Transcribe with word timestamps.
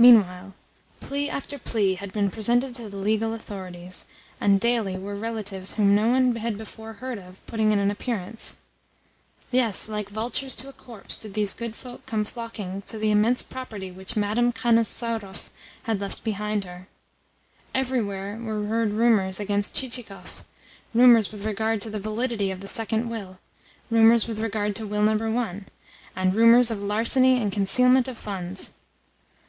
Meanwhile, 0.00 0.54
plea 1.00 1.28
after 1.28 1.58
plea 1.58 1.96
had 1.96 2.12
been 2.12 2.30
presented 2.30 2.72
to 2.76 2.88
the 2.88 2.96
legal 2.98 3.34
authorities, 3.34 4.06
and 4.40 4.60
daily 4.60 4.96
were 4.96 5.16
relatives 5.16 5.72
whom 5.72 5.96
no 5.96 6.06
one 6.10 6.36
had 6.36 6.56
before 6.56 6.92
heard 7.02 7.18
of 7.18 7.44
putting 7.48 7.72
in 7.72 7.80
an 7.80 7.90
appearance. 7.90 8.54
Yes, 9.50 9.88
like 9.88 10.08
vultures 10.08 10.54
to 10.54 10.68
a 10.68 10.72
corpse 10.72 11.18
did 11.18 11.34
these 11.34 11.52
good 11.52 11.74
folk 11.74 12.06
come 12.06 12.22
flocking 12.24 12.82
to 12.82 12.96
the 12.96 13.10
immense 13.10 13.42
property 13.42 13.90
which 13.90 14.14
Madam 14.14 14.52
Khanasarov 14.52 15.48
had 15.82 16.00
left 16.00 16.22
behind 16.22 16.62
her. 16.62 16.86
Everywhere 17.74 18.36
were 18.36 18.66
heard 18.66 18.92
rumours 18.92 19.40
against 19.40 19.74
Chichikov, 19.74 20.44
rumours 20.94 21.32
with 21.32 21.44
regard 21.44 21.82
to 21.82 21.90
the 21.90 21.98
validity 21.98 22.52
of 22.52 22.60
the 22.60 22.68
second 22.68 23.08
will, 23.08 23.40
rumours 23.90 24.28
with 24.28 24.38
regard 24.38 24.76
to 24.76 24.86
will 24.86 25.02
number 25.02 25.28
one, 25.28 25.66
and 26.14 26.34
rumours 26.36 26.70
of 26.70 26.80
larceny 26.80 27.42
and 27.42 27.50
concealment 27.50 28.06
of 28.06 28.16
funds. 28.16 28.74